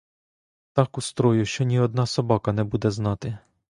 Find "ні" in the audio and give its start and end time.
1.63-1.79